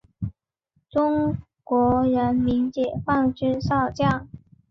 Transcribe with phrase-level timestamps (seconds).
[0.89, 4.27] 中国人民解放军少将。